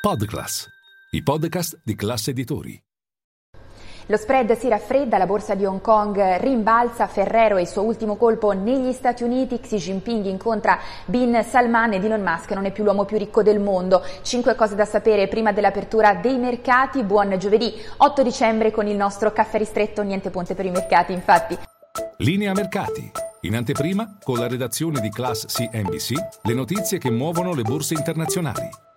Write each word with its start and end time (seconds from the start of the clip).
Podclass, 0.00 0.66
i 1.10 1.22
podcast 1.22 1.82
di 1.84 1.94
classe 1.94 2.30
editori. 2.30 2.82
Lo 4.06 4.16
spread 4.16 4.56
si 4.56 4.66
raffredda, 4.66 5.18
la 5.18 5.26
borsa 5.26 5.54
di 5.54 5.66
Hong 5.66 5.82
Kong 5.82 6.38
rimbalza, 6.38 7.06
Ferrero 7.06 7.58
e 7.58 7.60
il 7.60 7.66
suo 7.68 7.82
ultimo 7.82 8.16
colpo 8.16 8.52
negli 8.52 8.92
Stati 8.92 9.24
Uniti, 9.24 9.60
Xi 9.60 9.76
Jinping 9.76 10.24
incontra 10.24 10.78
Bin 11.04 11.44
Salman 11.46 11.92
ed 11.92 12.02
Elon 12.02 12.22
Musk 12.22 12.52
non 12.52 12.64
è 12.64 12.72
più 12.72 12.82
l'uomo 12.82 13.04
più 13.04 13.18
ricco 13.18 13.42
del 13.42 13.60
mondo. 13.60 14.02
Cinque 14.22 14.54
cose 14.54 14.74
da 14.74 14.86
sapere 14.86 15.28
prima 15.28 15.52
dell'apertura 15.52 16.14
dei 16.14 16.38
mercati, 16.38 17.02
buon 17.02 17.36
giovedì 17.38 17.70
8 17.98 18.22
dicembre 18.22 18.70
con 18.70 18.86
il 18.86 18.96
nostro 18.96 19.32
caffè 19.32 19.58
ristretto, 19.58 20.02
niente 20.02 20.30
ponte 20.30 20.54
per 20.54 20.64
i 20.64 20.70
mercati 20.70 21.12
infatti. 21.12 21.58
Linea 22.16 22.54
mercati. 22.54 23.12
In 23.42 23.54
anteprima, 23.54 24.16
con 24.22 24.38
la 24.38 24.48
redazione 24.48 24.98
di 25.00 25.10
Class 25.10 25.44
CNBC, 25.44 26.44
le 26.44 26.54
notizie 26.54 26.96
che 26.96 27.10
muovono 27.10 27.52
le 27.52 27.62
borse 27.62 27.92
internazionali. 27.92 28.88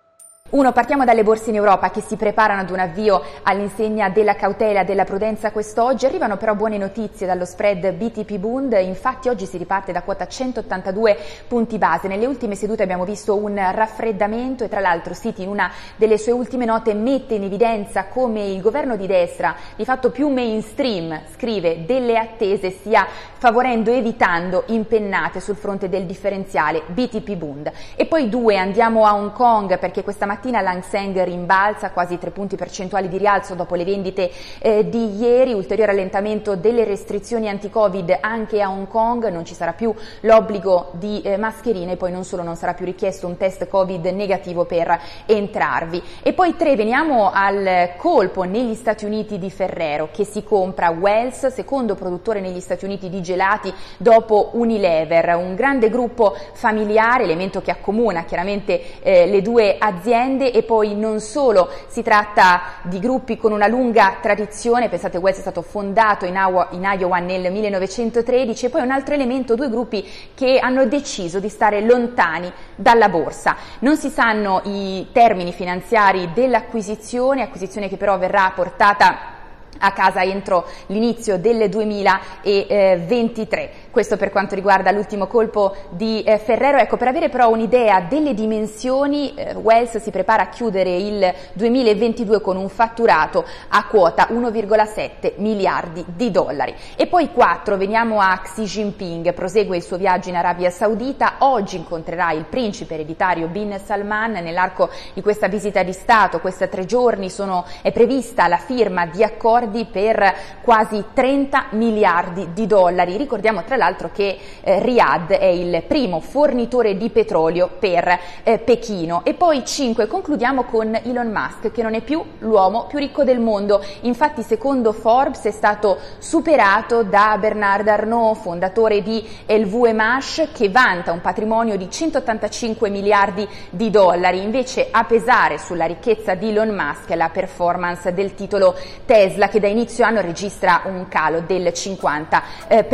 Uno, 0.50 0.72
partiamo 0.72 1.04
dalle 1.06 1.24
borse 1.24 1.48
in 1.48 1.56
Europa 1.56 1.90
che 1.90 2.02
si 2.02 2.16
preparano 2.16 2.60
ad 2.60 2.70
un 2.70 2.78
avvio 2.78 3.20
all'insegna 3.42 4.10
della 4.10 4.36
cautela 4.36 4.82
e 4.82 4.84
della 4.84 5.04
prudenza 5.04 5.50
quest'oggi. 5.50 6.04
Arrivano 6.04 6.36
però 6.36 6.54
buone 6.54 6.76
notizie 6.76 7.26
dallo 7.26 7.46
spread 7.46 7.92
BTP 7.92 8.36
Bund, 8.36 8.78
infatti 8.80 9.28
oggi 9.28 9.46
si 9.46 9.56
riparte 9.56 9.90
da 9.90 10.02
quota 10.02 10.28
182 10.28 11.16
punti 11.48 11.78
base. 11.78 12.08
Nelle 12.08 12.26
ultime 12.26 12.56
sedute 12.56 12.82
abbiamo 12.84 13.04
visto 13.04 13.34
un 13.34 13.56
raffreddamento 13.56 14.62
e 14.62 14.68
tra 14.68 14.80
l'altro 14.80 15.14
Citi 15.14 15.42
in 15.42 15.48
una 15.48 15.72
delle 15.96 16.18
sue 16.18 16.32
ultime 16.32 16.66
note 16.66 16.92
mette 16.92 17.34
in 17.34 17.42
evidenza 17.42 18.04
come 18.04 18.44
il 18.44 18.60
governo 18.60 18.96
di 18.96 19.06
destra, 19.06 19.56
di 19.74 19.84
fatto 19.84 20.10
più 20.10 20.28
mainstream, 20.28 21.22
scrive 21.32 21.84
delle 21.86 22.18
attese 22.18 22.70
stia 22.70 23.06
favorendo 23.38 23.90
e 23.90 23.96
evitando 23.96 24.64
impennate 24.66 25.40
sul 25.40 25.56
fronte 25.56 25.88
del 25.88 26.04
differenziale 26.04 26.82
BTP 26.86 27.34
Bund. 27.34 27.72
E 27.96 28.06
poi 28.06 28.28
due, 28.28 28.56
andiamo 28.56 29.04
a 29.04 29.14
Hong 29.14 29.32
Kong 29.32 29.78
perché 29.78 30.04
questa 30.04 30.26
mattina 30.34 30.60
l'Hang 30.60 30.82
Seng 30.82 31.22
rimbalza 31.22 31.92
quasi 31.92 32.18
3 32.18 32.30
punti 32.32 32.56
percentuali 32.56 33.08
di 33.08 33.18
rialzo 33.18 33.54
dopo 33.54 33.76
le 33.76 33.84
vendite 33.84 34.30
eh, 34.58 34.88
di 34.88 35.16
ieri, 35.16 35.52
ulteriore 35.52 35.92
allentamento 35.92 36.56
delle 36.56 36.82
restrizioni 36.82 37.48
anti-Covid 37.48 38.18
anche 38.20 38.60
a 38.60 38.68
Hong 38.68 38.88
Kong, 38.88 39.28
non 39.28 39.44
ci 39.44 39.54
sarà 39.54 39.74
più 39.74 39.94
l'obbligo 40.22 40.90
di 40.94 41.22
eh, 41.22 41.36
mascherine 41.36 41.96
poi 41.96 42.10
non 42.10 42.24
solo 42.24 42.42
non 42.42 42.56
sarà 42.56 42.74
più 42.74 42.84
richiesto 42.84 43.28
un 43.28 43.36
test 43.36 43.68
Covid 43.68 44.04
negativo 44.06 44.64
per 44.64 44.98
entrarvi. 45.26 46.02
E 46.22 46.32
poi 46.32 46.56
tre, 46.56 46.74
veniamo 46.74 47.30
al 47.32 47.92
colpo 47.96 48.42
negli 48.42 48.74
Stati 48.74 49.04
Uniti 49.04 49.38
di 49.38 49.50
Ferrero 49.50 50.08
che 50.12 50.24
si 50.24 50.42
compra 50.42 50.90
Wells, 50.90 51.46
secondo 51.46 51.94
produttore 51.94 52.40
negli 52.40 52.60
Stati 52.60 52.84
Uniti 52.84 53.08
di 53.08 53.22
gelati 53.22 53.72
dopo 53.98 54.50
Unilever, 54.54 55.36
un 55.36 55.54
grande 55.54 55.90
gruppo 55.90 56.36
familiare, 56.54 57.22
elemento 57.22 57.60
che 57.60 57.70
accomuna 57.70 58.24
chiaramente 58.24 59.00
eh, 59.00 59.26
le 59.26 59.40
due 59.40 59.76
aziende 59.78 60.22
aziende 60.24 60.50
e 60.50 60.62
poi 60.62 60.96
non 60.96 61.20
solo, 61.20 61.68
si 61.88 62.02
tratta 62.02 62.62
di 62.82 62.98
gruppi 62.98 63.36
con 63.36 63.52
una 63.52 63.66
lunga 63.66 64.16
tradizione, 64.20 64.88
pensate 64.88 65.18
Wells 65.18 65.38
è 65.38 65.42
stato 65.42 65.62
fondato 65.62 66.24
in 66.24 66.34
Iowa 66.34 67.18
nel 67.18 67.52
1913 67.52 68.66
e 68.66 68.70
poi 68.70 68.82
un 68.82 68.90
altro 68.90 69.14
elemento, 69.14 69.54
due 69.54 69.68
gruppi 69.68 70.06
che 70.34 70.58
hanno 70.58 70.86
deciso 70.86 71.40
di 71.40 71.48
stare 71.48 71.82
lontani 71.82 72.50
dalla 72.74 73.08
borsa. 73.08 73.56
Non 73.80 73.96
si 73.96 74.08
sanno 74.08 74.62
i 74.64 75.08
termini 75.12 75.52
finanziari 75.52 76.30
dell'acquisizione, 76.32 77.42
acquisizione 77.42 77.88
che 77.88 77.96
però 77.96 78.18
verrà 78.18 78.50
portata 78.54 79.32
a 79.76 79.92
casa 79.92 80.22
entro 80.22 80.66
l'inizio 80.86 81.38
del 81.38 81.68
2023. 81.68 83.70
Questo 83.94 84.16
per 84.16 84.30
quanto 84.30 84.56
riguarda 84.56 84.90
l'ultimo 84.90 85.28
colpo 85.28 85.72
di 85.90 86.24
eh, 86.24 86.38
Ferrero. 86.38 86.78
Ecco, 86.78 86.96
per 86.96 87.06
avere 87.06 87.28
però 87.28 87.48
un'idea 87.48 88.00
delle 88.00 88.34
dimensioni, 88.34 89.32
eh, 89.36 89.54
Wells 89.54 89.98
si 89.98 90.10
prepara 90.10 90.42
a 90.42 90.48
chiudere 90.48 90.96
il 90.96 91.32
2022 91.52 92.40
con 92.40 92.56
un 92.56 92.68
fatturato 92.68 93.44
a 93.68 93.86
quota 93.86 94.26
1,7 94.32 95.34
miliardi 95.36 96.04
di 96.08 96.32
dollari. 96.32 96.74
E 96.96 97.06
poi 97.06 97.30
4, 97.30 97.76
veniamo 97.76 98.18
a 98.18 98.36
Xi 98.42 98.64
Jinping, 98.64 99.32
prosegue 99.32 99.76
il 99.76 99.84
suo 99.84 99.96
viaggio 99.96 100.28
in 100.28 100.34
Arabia 100.34 100.70
Saudita, 100.70 101.34
oggi 101.38 101.76
incontrerà 101.76 102.32
il 102.32 102.46
principe 102.46 102.94
ereditario 102.94 103.46
Bin 103.46 103.78
Salman 103.78 104.32
nell'arco 104.32 104.90
di 105.12 105.22
questa 105.22 105.46
visita 105.46 105.84
di 105.84 105.92
Stato, 105.92 106.40
questi 106.40 106.68
tre 106.68 106.84
giorni 106.84 107.30
sono, 107.30 107.64
è 107.80 107.92
prevista 107.92 108.48
la 108.48 108.56
firma 108.56 109.06
di 109.06 109.22
accordi 109.22 109.84
per 109.84 110.34
quasi 110.62 111.00
30 111.12 111.66
miliardi 111.70 112.48
di 112.52 112.66
dollari. 112.66 113.16
Ricordiamo 113.16 113.62
tra 113.62 113.82
che 114.12 114.38
eh, 114.60 114.80
Riyadh 114.80 115.32
è 115.32 115.44
il 115.44 115.82
primo 115.86 116.20
fornitore 116.20 116.96
di 116.96 117.10
petrolio 117.10 117.70
per 117.78 118.18
eh, 118.42 118.58
Pechino. 118.58 119.22
E 119.24 119.34
poi 119.34 119.64
5, 119.64 120.06
concludiamo 120.06 120.64
con 120.64 120.98
Elon 121.02 121.30
Musk 121.30 121.70
che 121.70 121.82
non 121.82 121.94
è 121.94 122.00
più 122.00 122.22
l'uomo 122.38 122.86
più 122.86 122.98
ricco 122.98 123.24
del 123.24 123.40
mondo. 123.40 123.84
Infatti 124.02 124.42
secondo 124.42 124.92
Forbes 124.92 125.42
è 125.42 125.50
stato 125.50 125.98
superato 126.18 127.02
da 127.02 127.36
Bernard 127.38 127.86
Arnault, 127.86 128.40
fondatore 128.40 129.02
di 129.02 129.26
LVMH 129.46 130.52
che 130.52 130.70
vanta 130.70 131.12
un 131.12 131.20
patrimonio 131.20 131.76
di 131.76 131.90
185 131.90 132.88
miliardi 132.88 133.46
di 133.70 133.90
dollari. 133.90 134.42
Invece 134.42 134.88
a 134.90 135.04
pesare 135.04 135.58
sulla 135.58 135.84
ricchezza 135.84 136.34
di 136.34 136.48
Elon 136.48 136.74
Musk 136.74 137.10
è 137.10 137.16
la 137.16 137.28
performance 137.28 138.12
del 138.14 138.34
titolo 138.34 138.74
Tesla 139.04 139.48
che 139.48 139.60
da 139.60 139.68
inizio 139.68 140.04
anno 140.04 140.20
registra 140.20 140.82
un 140.84 141.06
calo 141.08 141.40
del 141.40 141.72
50%. 141.74 142.42
Eh, 142.68 142.84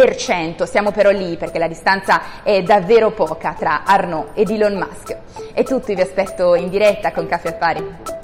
Siamo 0.81 0.97
però 0.97 1.11
lì 1.11 1.37
perché 1.37 1.59
la 1.59 1.69
distanza 1.69 2.43
è 2.43 2.63
davvero 2.63 3.11
poca 3.11 3.53
tra 3.53 3.83
Arnaud 3.85 4.31
ed 4.33 4.49
Elon 4.49 4.79
Musk. 4.79 5.15
È 5.53 5.63
tutto, 5.63 5.93
vi 5.93 6.01
aspetto 6.01 6.55
in 6.55 6.71
diretta 6.71 7.13
con 7.13 7.27
Caffè 7.27 7.49
Affari. 7.49 8.20